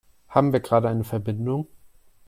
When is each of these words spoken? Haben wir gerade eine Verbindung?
Haben 0.29 0.51
wir 0.51 0.61
gerade 0.61 0.89
eine 0.89 1.03
Verbindung? 1.03 1.67